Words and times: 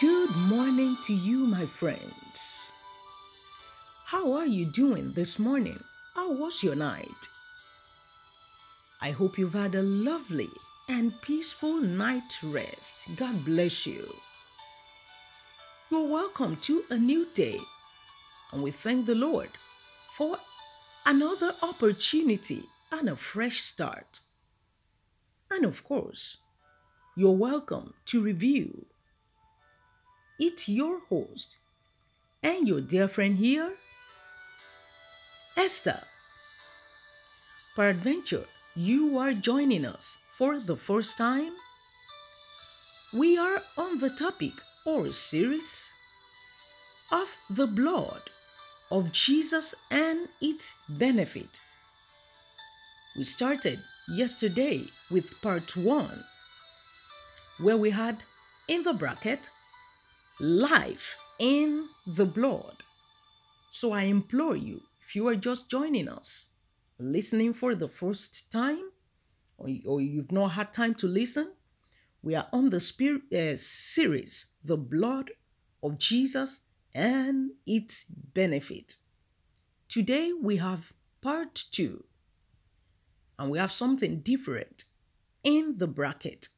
Good 0.00 0.34
morning 0.34 0.96
to 1.04 1.12
you, 1.12 1.40
my 1.40 1.66
friends. 1.66 2.72
How 4.06 4.32
are 4.32 4.46
you 4.46 4.64
doing 4.64 5.12
this 5.12 5.38
morning? 5.38 5.78
How 6.14 6.32
was 6.32 6.62
your 6.62 6.74
night? 6.74 7.28
I 9.02 9.10
hope 9.10 9.36
you've 9.36 9.52
had 9.52 9.74
a 9.74 9.82
lovely 9.82 10.48
and 10.88 11.20
peaceful 11.20 11.74
night 11.74 12.38
rest. 12.42 13.10
God 13.14 13.44
bless 13.44 13.86
you. 13.86 14.14
You're 15.90 16.08
welcome 16.08 16.56
to 16.62 16.82
a 16.88 16.96
new 16.96 17.26
day, 17.34 17.60
and 18.52 18.62
we 18.62 18.70
thank 18.70 19.04
the 19.04 19.14
Lord 19.14 19.50
for 20.16 20.38
another 21.04 21.54
opportunity 21.60 22.64
and 22.90 23.10
a 23.10 23.16
fresh 23.16 23.60
start. 23.60 24.20
And 25.50 25.66
of 25.66 25.84
course, 25.84 26.38
you're 27.14 27.36
welcome 27.36 27.92
to 28.06 28.22
review. 28.22 28.86
It's 30.42 30.70
your 30.70 31.00
host 31.10 31.58
and 32.42 32.66
your 32.66 32.80
dear 32.80 33.08
friend 33.08 33.36
here, 33.36 33.74
Esther. 35.54 36.00
Peradventure, 37.76 38.46
you 38.74 39.18
are 39.18 39.34
joining 39.34 39.84
us 39.84 40.16
for 40.30 40.58
the 40.58 40.76
first 40.76 41.18
time. 41.18 41.52
We 43.12 43.36
are 43.36 43.60
on 43.76 43.98
the 43.98 44.08
topic 44.08 44.54
or 44.86 45.12
series 45.12 45.92
of 47.12 47.36
the 47.50 47.66
blood 47.66 48.30
of 48.90 49.12
Jesus 49.12 49.74
and 49.90 50.30
its 50.40 50.74
benefit. 50.88 51.60
We 53.14 53.24
started 53.24 53.80
yesterday 54.08 54.86
with 55.10 55.38
part 55.42 55.76
one, 55.76 56.24
where 57.58 57.76
we 57.76 57.90
had 57.90 58.22
in 58.68 58.84
the 58.84 58.94
bracket 58.94 59.50
life 60.40 61.16
in 61.38 61.88
the 62.06 62.26
blood. 62.26 62.82
So 63.70 63.92
I 63.92 64.02
implore 64.02 64.56
you, 64.56 64.82
if 65.02 65.14
you 65.14 65.28
are 65.28 65.36
just 65.36 65.70
joining 65.70 66.08
us, 66.08 66.48
listening 66.98 67.54
for 67.54 67.74
the 67.74 67.88
first 67.88 68.50
time, 68.50 68.90
or, 69.58 69.68
or 69.86 70.00
you've 70.00 70.32
not 70.32 70.48
had 70.48 70.72
time 70.72 70.94
to 70.96 71.06
listen, 71.06 71.52
we 72.22 72.34
are 72.34 72.48
on 72.52 72.70
the 72.70 72.80
spirit 72.80 73.22
uh, 73.32 73.56
series, 73.56 74.46
The 74.64 74.76
Blood 74.76 75.30
of 75.82 75.98
Jesus 75.98 76.62
and 76.94 77.52
its 77.66 78.04
benefit. 78.04 78.96
Today 79.88 80.32
we 80.32 80.56
have 80.56 80.92
part 81.20 81.54
two, 81.70 82.04
and 83.38 83.50
we 83.50 83.58
have 83.58 83.72
something 83.72 84.20
different 84.20 84.84
in 85.42 85.78
the 85.78 85.86
bracket. 85.86 86.48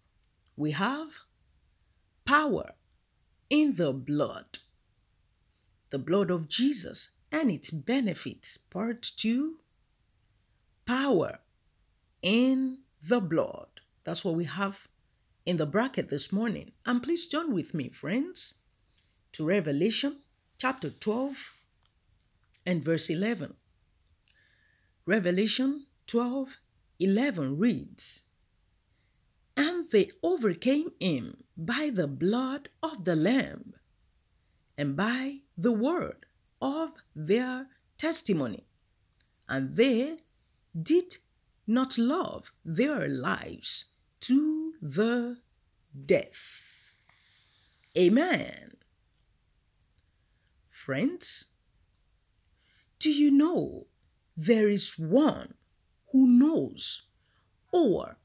We 0.57 0.73
have 0.73 1.09
power 2.25 2.73
in 3.53 3.75
the 3.75 3.92
blood, 3.92 4.61
the 5.91 5.98
blood 5.98 6.31
of 6.31 6.48
Jesus 6.48 7.11
and 7.31 7.50
its 7.50 7.70
benefits. 7.70 8.56
Part 8.56 9.03
two, 9.03 9.56
power 10.86 11.41
in 12.23 12.78
the 13.06 13.20
blood. 13.20 13.69
That's 14.05 14.25
what 14.25 14.36
we 14.36 14.47
have 14.47 14.89
in 15.45 15.58
the 15.58 15.67
bracket 15.67 16.08
this 16.08 16.33
morning. 16.33 16.73
And 16.86 17.03
please 17.03 17.27
join 17.27 17.53
with 17.53 17.75
me, 17.75 17.91
friends, 17.91 18.55
to 19.33 19.45
Revelation 19.45 20.17
chapter 20.56 20.89
12 20.89 21.53
and 22.64 22.83
verse 22.83 23.11
11. 23.11 23.53
Revelation 25.05 25.84
12 26.06 26.56
11 27.00 27.58
reads, 27.58 28.28
And 29.56 29.91
they 29.91 30.11
overcame 30.22 30.92
him 30.98 31.45
by 31.56 31.91
the 31.92 32.08
blood 32.08 32.69
of 32.83 33.05
the 33.05 33.17
Lamb 33.17 33.75
and 34.78 34.97
by 34.97 35.41
the 35.56 35.72
word 35.72 36.27
of 36.61 36.92
their 37.14 37.67
testimony, 37.98 38.64
and 39.48 39.77
they 39.77 40.18
did 40.80 41.18
not 41.67 41.98
love 41.98 42.52
their 42.64 43.08
lives 43.08 43.92
to 44.20 44.74
the 44.80 45.39
death. 46.07 46.92
Amen. 47.96 48.73
Friends, 50.70 51.52
do 52.98 53.12
you 53.12 53.30
know 53.30 53.86
there 54.36 54.68
is 54.68 54.98
one 54.98 55.55
who 56.11 56.27
knows 56.27 57.02
or 57.70 58.17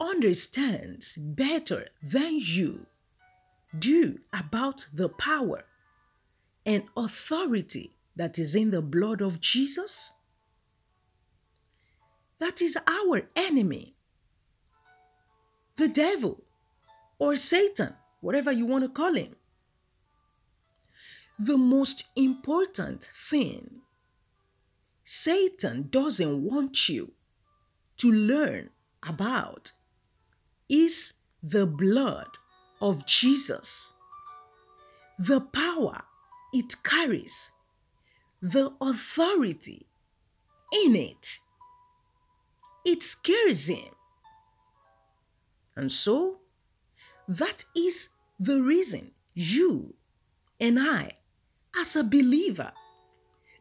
understands 0.00 1.16
better 1.16 1.86
than 2.02 2.38
you 2.40 2.86
do 3.78 4.18
about 4.32 4.86
the 4.92 5.08
power 5.08 5.64
and 6.64 6.84
authority 6.96 7.94
that 8.16 8.38
is 8.38 8.54
in 8.54 8.70
the 8.70 8.82
blood 8.82 9.20
of 9.20 9.40
Jesus? 9.40 10.12
That 12.38 12.62
is 12.62 12.78
our 12.86 13.22
enemy, 13.34 13.94
the 15.76 15.88
devil 15.88 16.44
or 17.18 17.34
Satan, 17.36 17.94
whatever 18.20 18.52
you 18.52 18.66
want 18.66 18.84
to 18.84 18.90
call 18.90 19.14
him. 19.14 19.34
The 21.38 21.56
most 21.56 22.08
important 22.16 23.10
thing 23.30 23.82
Satan 25.04 25.88
doesn't 25.88 26.42
want 26.44 26.88
you 26.88 27.12
to 27.96 28.12
learn 28.12 28.70
about 29.02 29.72
is 30.68 31.14
the 31.42 31.66
blood 31.66 32.28
of 32.80 33.06
Jesus, 33.06 33.92
the 35.18 35.40
power 35.40 36.02
it 36.52 36.82
carries, 36.82 37.50
the 38.40 38.72
authority 38.80 39.86
in 40.84 40.94
it. 40.94 41.38
It 42.84 43.02
scares 43.02 43.68
him. 43.68 43.94
And 45.76 45.92
so, 45.92 46.38
that 47.26 47.64
is 47.76 48.08
the 48.40 48.62
reason 48.62 49.12
you 49.34 49.94
and 50.60 50.78
I, 50.78 51.12
as 51.78 51.94
a 51.94 52.02
believer, 52.02 52.72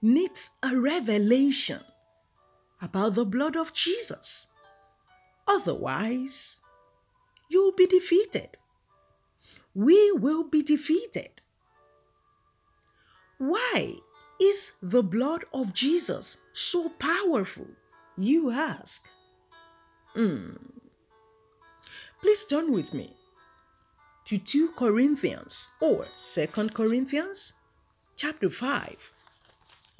needs 0.01 0.49
a 0.63 0.75
revelation 0.75 1.81
about 2.81 3.15
the 3.15 3.25
blood 3.25 3.55
of 3.55 3.73
Jesus. 3.73 4.47
Otherwise, 5.47 6.59
you'll 7.49 7.73
be 7.73 7.85
defeated. 7.85 8.57
We 9.73 10.11
will 10.11 10.43
be 10.43 10.61
defeated. 10.61 11.41
Why 13.37 13.95
is 14.41 14.73
the 14.81 15.03
blood 15.03 15.45
of 15.53 15.73
Jesus 15.73 16.37
so 16.53 16.89
powerful? 16.89 17.67
You 18.17 18.49
ask. 18.49 19.07
Hmm. 20.15 20.55
Please 22.21 22.43
turn 22.45 22.73
with 22.73 22.93
me 22.93 23.13
to 24.25 24.37
2 24.37 24.69
Corinthians 24.69 25.69
or 25.79 26.07
2 26.17 26.47
Corinthians 26.73 27.53
chapter 28.15 28.49
5. 28.49 29.13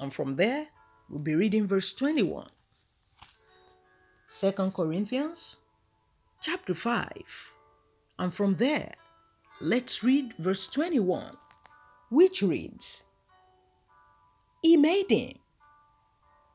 And 0.00 0.12
from 0.12 0.36
there, 0.36 0.66
we'll 1.08 1.22
be 1.22 1.36
reading 1.36 1.66
verse 1.66 1.92
21. 1.92 2.48
2 4.28 4.52
Corinthians 4.74 5.58
chapter 6.40 6.74
5. 6.74 7.52
And 8.18 8.32
from 8.32 8.54
there, 8.54 8.92
let's 9.60 10.02
read 10.02 10.34
verse 10.38 10.66
21, 10.66 11.36
which 12.10 12.42
reads 12.42 13.04
He 14.62 14.76
made 14.76 15.10
him 15.10 15.38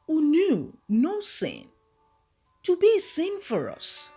who 0.08 0.22
knew 0.22 0.78
no 0.90 1.20
sin 1.20 1.68
to 2.64 2.78
be 2.78 3.00
sin 3.00 3.40
for 3.42 3.70
us, 3.70 4.10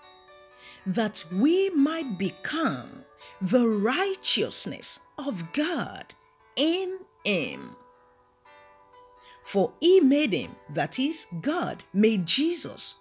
that 0.87 1.25
we 1.33 1.71
might 1.71 2.19
become 2.19 3.05
the 3.41 3.69
righteousness 3.69 5.01
of 5.19 5.53
God 5.53 6.15
in 6.55 6.99
him. 7.25 7.77
For 9.45 9.73
he 9.81 10.01
made 10.01 10.33
him, 10.33 10.57
that 10.71 10.99
is, 10.99 11.27
God 11.41 11.85
made 11.93 12.27
Jesus, 12.27 12.97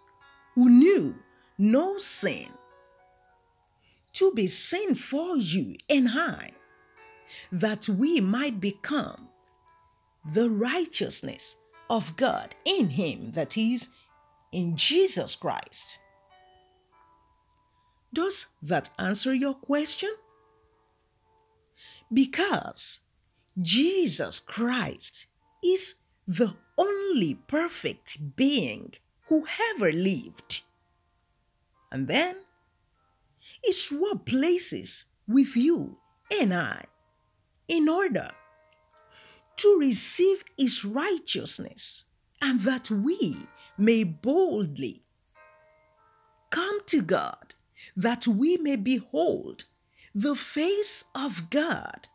who 0.53 0.69
knew 0.69 1.15
no 1.57 1.97
sin, 1.97 2.47
to 4.13 4.31
be 4.33 4.47
sin 4.47 4.95
for 4.95 5.37
you 5.37 5.75
and 5.89 6.09
I, 6.09 6.51
that 7.51 7.89
we 7.89 8.21
might 8.21 8.59
become 8.59 9.29
the 10.25 10.49
righteousness 10.49 11.57
of 11.89 12.15
God 12.17 12.55
in 12.65 12.89
Him, 12.89 13.31
that 13.31 13.57
is, 13.57 13.89
in 14.51 14.75
Jesus 14.75 15.35
Christ. 15.35 15.99
Does 18.13 18.47
that 18.61 18.89
answer 18.97 19.33
your 19.33 19.53
question? 19.53 20.11
Because 22.11 23.01
Jesus 23.61 24.39
Christ 24.39 25.25
is 25.63 25.95
the 26.27 26.55
only 26.77 27.35
perfect 27.47 28.35
being 28.35 28.93
who 29.27 29.45
ever 29.71 29.91
lived. 29.91 30.61
And 31.91 32.07
then 32.07 32.35
he 33.61 33.71
swapped 33.71 34.25
places 34.25 35.05
with 35.27 35.55
you 35.55 35.97
and 36.31 36.53
I 36.53 36.85
in 37.67 37.89
order 37.89 38.29
to 39.57 39.77
receive 39.79 40.43
his 40.57 40.83
righteousness, 40.83 42.03
and 42.41 42.61
that 42.61 42.91
we 42.91 43.37
may 43.77 44.03
boldly 44.03 45.01
come 46.49 46.79
to 46.87 47.01
God, 47.01 47.53
that 47.95 48.27
we 48.27 48.57
may 48.57 48.75
behold 48.75 49.65
the 50.13 50.35
face 50.35 51.05
of 51.13 51.49
God 51.49 52.07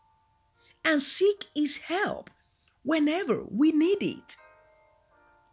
and 0.84 1.02
seek 1.02 1.46
his 1.55 1.78
help 1.78 2.31
whenever 2.82 3.43
we 3.50 3.72
need 3.72 4.02
it. 4.02 4.37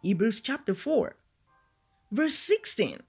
Hebrews 0.02 0.40
chapter 0.40 0.74
4, 0.74 1.16
verse 2.10 2.36
16. 2.36 3.00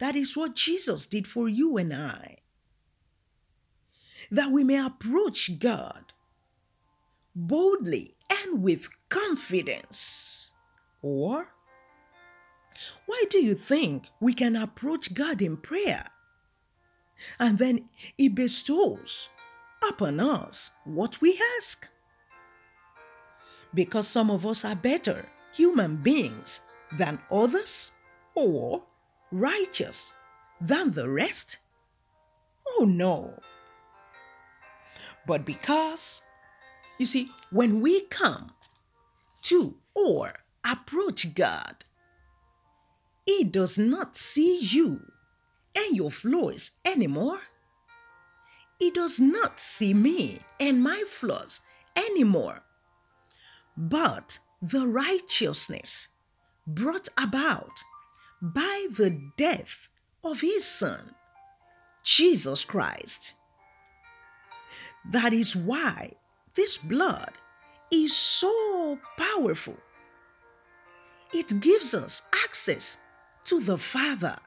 That 0.00 0.16
is 0.16 0.36
what 0.36 0.56
Jesus 0.56 1.06
did 1.06 1.28
for 1.28 1.48
you 1.48 1.76
and 1.76 1.92
I. 1.92 2.38
That 4.30 4.50
we 4.50 4.64
may 4.64 4.78
approach 4.78 5.58
God 5.58 6.12
boldly 7.34 8.16
and 8.28 8.62
with 8.62 8.88
confidence. 9.08 10.52
Or, 11.02 11.48
why 13.06 13.24
do 13.30 13.38
you 13.38 13.54
think 13.54 14.06
we 14.20 14.34
can 14.34 14.56
approach 14.56 15.14
God 15.14 15.42
in 15.42 15.56
prayer? 15.58 16.06
And 17.38 17.58
then 17.58 17.88
He 18.16 18.28
bestows 18.28 19.28
upon 19.86 20.18
us 20.18 20.70
what 20.84 21.20
we 21.20 21.40
ask. 21.58 21.88
Because 23.74 24.08
some 24.08 24.30
of 24.30 24.46
us 24.46 24.64
are 24.64 24.74
better 24.74 25.28
human 25.52 25.96
beings 25.96 26.60
than 26.96 27.20
others, 27.30 27.92
or 28.34 28.82
righteous 29.30 30.12
than 30.60 30.92
the 30.92 31.08
rest? 31.08 31.58
Oh 32.66 32.84
no. 32.84 33.40
But 35.26 35.44
because, 35.44 36.22
you 36.98 37.06
see, 37.06 37.30
when 37.50 37.80
we 37.80 38.02
come 38.02 38.50
to 39.42 39.76
or 39.94 40.32
approach 40.64 41.34
God, 41.34 41.84
He 43.24 43.44
does 43.44 43.78
not 43.78 44.16
see 44.16 44.58
you 44.58 45.12
and 45.74 45.96
your 45.96 46.10
flaws 46.10 46.72
anymore. 46.84 47.40
He 48.78 48.90
does 48.90 49.20
not 49.20 49.60
see 49.60 49.92
me 49.94 50.40
and 50.58 50.82
my 50.82 51.04
flaws 51.06 51.60
anymore, 51.94 52.62
but 53.76 54.38
the 54.62 54.86
righteousness 54.86 56.08
brought 56.66 57.08
about 57.16 57.82
by 58.40 58.86
the 58.90 59.10
death 59.36 59.88
of 60.24 60.40
his 60.40 60.64
Son, 60.64 61.14
Jesus 62.02 62.64
Christ. 62.64 63.34
That 65.04 65.32
is 65.32 65.56
why 65.56 66.12
this 66.54 66.78
blood 66.78 67.32
is 67.90 68.14
so 68.14 68.98
powerful. 69.18 69.76
It 71.32 71.60
gives 71.60 71.94
us 71.94 72.22
access 72.44 72.98
to 73.44 73.60
the 73.60 73.78
Father. 73.78 74.38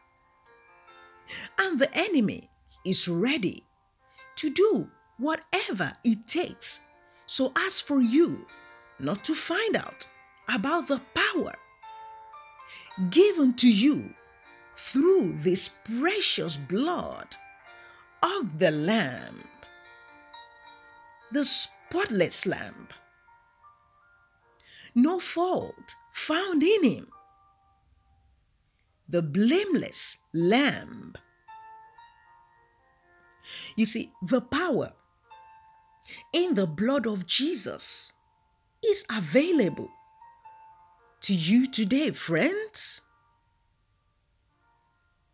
And 1.58 1.80
the 1.80 1.94
enemy 1.96 2.50
is 2.86 3.08
ready 3.08 3.64
to 4.36 4.50
do 4.50 4.90
whatever 5.18 5.94
it 6.04 6.28
takes 6.28 6.82
so 7.26 7.52
as 7.56 7.80
for 7.80 8.02
you 8.02 8.46
not 9.00 9.24
to 9.24 9.36
find 9.36 9.76
out 9.76 10.06
about 10.50 10.88
the 10.88 11.02
power 11.16 11.56
given 13.10 13.54
to 13.56 13.70
you 13.70 14.14
through 14.78 15.38
this 15.40 15.70
precious 16.00 16.58
blood 16.58 17.36
of 18.22 18.60
the 18.60 18.72
Lamb, 18.72 19.44
the 21.32 21.44
spotless 21.44 22.46
Lamb. 22.46 22.88
No 24.96 25.20
fault 25.20 25.96
found 26.12 26.62
in 26.62 26.84
him, 26.84 27.08
the 29.10 29.22
blameless 29.22 30.18
Lamb. 30.34 31.14
You 33.76 33.86
see, 33.86 34.12
the 34.22 34.42
power 34.42 34.94
in 36.32 36.54
the 36.54 36.68
blood 36.68 37.08
of 37.08 37.26
Jesus 37.26 38.14
is 38.84 39.06
available 39.10 39.90
to 41.24 41.34
you 41.34 41.68
today, 41.68 42.12
friends. 42.12 43.02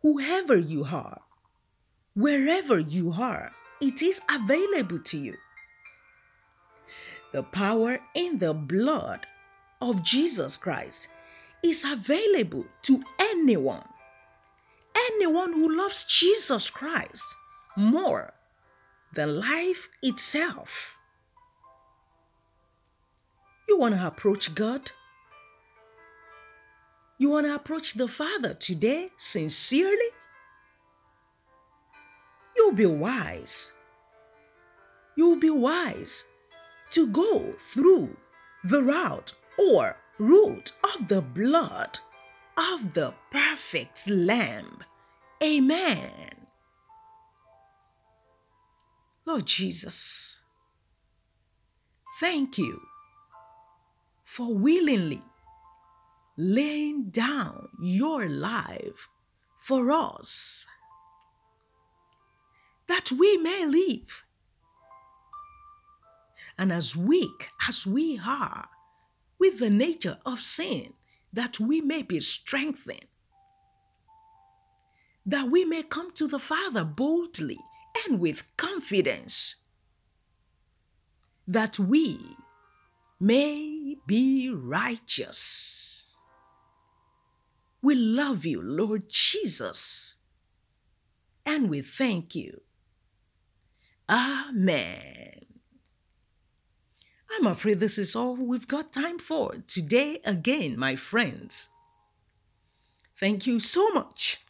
Whoever 0.02 0.56
you 0.56 0.84
are, 0.84 1.22
wherever 2.14 2.78
you 2.78 3.12
are, 3.12 3.50
it 3.80 4.00
is 4.00 4.20
available 4.32 5.00
to 5.00 5.18
you. 5.18 5.36
The 7.32 7.42
power 7.42 7.98
in 8.14 8.38
the 8.38 8.54
blood 8.54 9.26
of 9.80 10.04
Jesus 10.04 10.56
Christ 10.56 11.08
is 11.62 11.84
available 11.84 12.66
to 12.82 13.02
anyone. 13.18 13.88
Anyone 14.94 15.54
who 15.54 15.76
loves 15.76 16.04
Jesus 16.04 16.70
Christ 16.70 17.24
more 17.76 18.32
than 19.12 19.40
life 19.40 19.88
itself. 20.02 20.96
You 23.68 23.78
want 23.78 23.96
to 23.96 24.06
approach 24.06 24.54
God? 24.54 24.92
You 27.20 27.28
want 27.28 27.44
to 27.44 27.54
approach 27.54 27.92
the 27.92 28.08
Father 28.08 28.54
today 28.54 29.10
sincerely? 29.18 30.08
You'll 32.56 32.72
be 32.72 32.86
wise. 32.86 33.74
You'll 35.16 35.38
be 35.38 35.50
wise 35.50 36.24
to 36.92 37.06
go 37.06 37.52
through 37.74 38.16
the 38.64 38.82
route 38.82 39.34
or 39.58 39.98
route 40.18 40.72
of 40.82 41.08
the 41.08 41.20
blood 41.20 41.98
of 42.56 42.94
the 42.94 43.12
perfect 43.30 44.08
Lamb. 44.08 44.78
Amen. 45.42 46.46
Lord 49.26 49.44
Jesus, 49.44 50.40
thank 52.18 52.56
you 52.56 52.80
for 54.24 54.54
willingly 54.54 55.22
laying 56.40 57.10
down 57.10 57.68
your 57.78 58.28
life 58.28 59.08
for 59.58 59.90
us 59.90 60.66
that 62.88 63.12
we 63.12 63.36
may 63.36 63.64
live. 63.66 64.24
And 66.58 66.72
as 66.72 66.96
weak 66.96 67.50
as 67.68 67.86
we 67.86 68.20
are 68.26 68.68
with 69.38 69.58
the 69.58 69.70
nature 69.70 70.18
of 70.26 70.40
sin, 70.40 70.94
that 71.32 71.60
we 71.60 71.80
may 71.80 72.02
be 72.02 72.20
strengthened, 72.20 73.06
that 75.24 75.50
we 75.50 75.64
may 75.64 75.82
come 75.82 76.10
to 76.12 76.26
the 76.26 76.40
Father 76.40 76.84
boldly 76.84 77.60
and 78.04 78.18
with 78.18 78.44
confidence, 78.56 79.56
that 81.46 81.78
we 81.78 82.18
may 83.20 83.96
be 84.06 84.50
righteous. 84.50 85.99
We 87.82 87.94
love 87.94 88.44
you, 88.44 88.60
Lord 88.60 89.08
Jesus, 89.08 90.16
and 91.46 91.70
we 91.70 91.80
thank 91.80 92.34
you. 92.34 92.60
Amen. 94.08 95.46
I'm 97.32 97.46
afraid 97.46 97.78
this 97.78 97.96
is 97.96 98.14
all 98.14 98.36
we've 98.36 98.68
got 98.68 98.92
time 98.92 99.18
for 99.18 99.54
today 99.66 100.20
again, 100.24 100.78
my 100.78 100.96
friends. 100.96 101.68
Thank 103.18 103.46
you 103.46 103.60
so 103.60 103.88
much. 103.90 104.44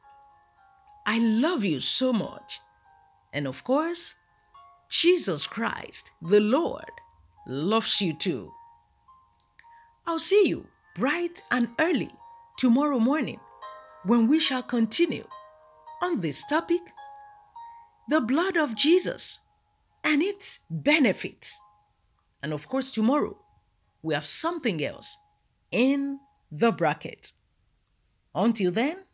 I 1.07 1.19
love 1.19 1.65
you 1.65 1.81
so 1.81 2.13
much. 2.13 2.61
And 3.33 3.47
of 3.47 3.65
course, 3.65 4.17
Jesus 4.93 5.47
Christ, 5.47 6.11
the 6.21 6.39
Lord, 6.39 6.91
loves 7.47 8.03
you 8.03 8.13
too. 8.13 8.53
I'll 10.07 10.19
see 10.19 10.47
you 10.47 10.67
bright 10.95 11.43
and 11.51 11.71
early 11.79 12.11
tomorrow 12.59 12.99
morning 12.99 13.41
when 14.05 14.29
we 14.29 14.39
shall 14.39 14.63
continue 14.63 15.27
on 16.03 16.21
this 16.21 16.45
topic 16.47 16.83
the 18.11 18.21
blood 18.21 18.59
of 18.59 18.75
Jesus 18.75 19.41
and 20.05 20.21
its 20.21 20.61
benefits. 20.69 21.59
And 22.43 22.53
of 22.53 22.69
course, 22.69 22.91
tomorrow 22.91 23.39
we 24.03 24.13
have 24.13 24.27
something 24.27 24.85
else 24.85 25.17
in 25.71 26.21
the 26.51 26.71
bracket. 26.71 27.33
Until 28.35 28.71
then, 28.71 29.05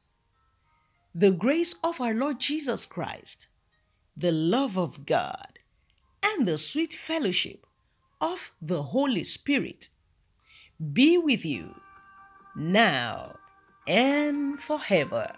the 1.14 1.30
grace 1.30 1.76
of 1.84 2.00
our 2.00 2.14
Lord 2.14 2.40
Jesus 2.40 2.84
Christ, 2.84 3.46
the 4.16 4.32
love 4.32 4.76
of 4.76 5.06
God, 5.06 5.57
and 6.22 6.46
the 6.46 6.58
sweet 6.58 6.92
fellowship 6.92 7.66
of 8.20 8.52
the 8.60 8.82
Holy 8.82 9.24
Spirit 9.24 9.88
be 10.92 11.18
with 11.18 11.44
you 11.44 11.74
now 12.56 13.36
and 13.86 14.60
forever. 14.60 15.32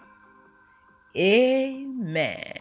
Amen. 1.15 2.60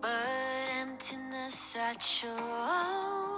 But 0.00 0.10
emptiness 0.80 1.76
I 1.76 1.94
chose. 1.94 2.30
Oh, 2.38 3.33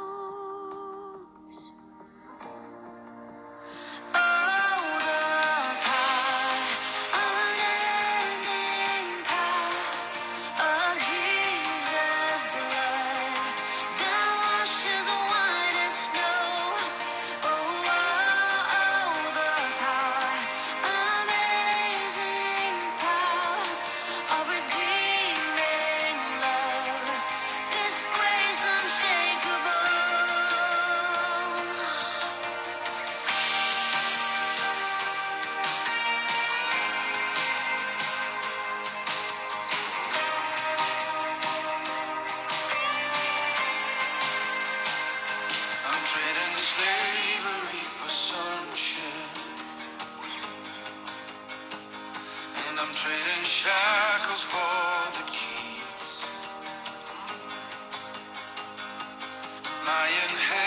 shackles 54.37 54.43
for 54.43 55.19
the 55.19 55.31
keys. 55.31 56.25
My 59.87 60.09
inheritance 60.09 60.66